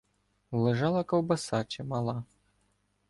[0.51, 2.25] Лежала ковбаса чимала